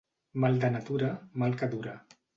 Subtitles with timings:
[0.45, 1.11] Mal de natura,
[1.43, 1.95] mal que dura.